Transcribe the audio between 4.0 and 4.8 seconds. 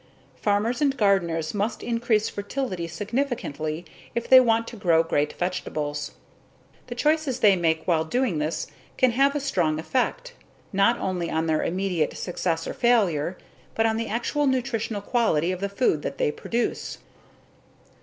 if they want to